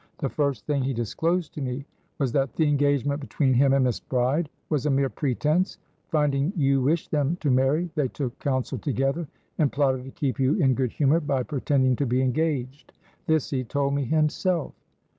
[0.17, 1.85] The first thing he disclosed to me
[2.17, 5.77] was that the engagement between him and Miss Bride was a mere pretence.
[6.09, 9.27] Finding you wished them to marry, they took counsel together,
[9.59, 12.93] and plotted to keep you in good humour by pretending to be engaged.
[13.27, 14.73] This he told me himself."